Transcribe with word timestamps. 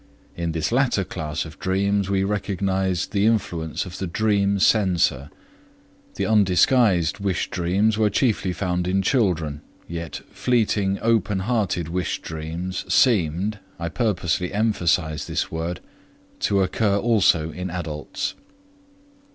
In 0.35 0.51
this 0.53 0.71
latter 0.71 1.03
class 1.03 1.45
of 1.45 1.59
dreams 1.59 2.09
we 2.09 2.23
recognized 2.23 3.11
the 3.11 3.27
influence 3.27 3.85
of 3.85 3.99
the 3.99 4.07
dream 4.07 4.57
censor. 4.57 5.29
The 6.15 6.25
undisguised 6.25 7.19
wish 7.19 7.51
dreams 7.51 7.99
were 7.99 8.09
chiefly 8.09 8.51
found 8.51 8.87
in 8.87 9.03
children, 9.03 9.61
yet 9.87 10.21
fleeting 10.31 10.97
open 11.03 11.41
hearted 11.41 11.87
wish 11.87 12.19
dreams 12.19 12.83
seemed 12.91 13.59
(I 13.77 13.89
purposely 13.89 14.51
emphasize 14.51 15.27
this 15.27 15.51
word) 15.51 15.81
to 16.39 16.63
occur 16.63 16.97
also 16.97 17.51
in 17.51 17.69
adults. 17.69 18.33